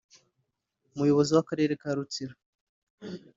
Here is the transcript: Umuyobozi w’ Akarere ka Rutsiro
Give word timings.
Umuyobozi 0.93 1.31
w’ 1.35 1.39
Akarere 1.43 1.73
ka 1.81 1.89
Rutsiro 1.95 2.33